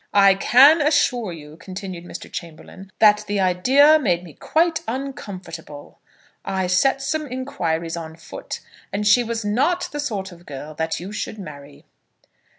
[0.15, 2.23] "I can assure you," continued Mr.
[2.27, 5.99] Chamberlaine, "that the idea made me quite uncomfortable.
[6.43, 8.61] I set some inquiries on foot,
[8.91, 11.85] and she was not the sort of girl that you should marry."